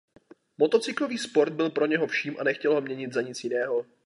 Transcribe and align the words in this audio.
Motocyklový 0.57 1.17
sport 1.17 1.53
byl 1.53 1.69
pro 1.69 1.85
něho 1.85 2.07
vším 2.07 2.35
a 2.39 2.43
nechtěl 2.43 2.73
ho 2.73 2.81
měnit 2.81 3.13
za 3.13 3.21
nic 3.21 3.43
jiného. 3.43 3.85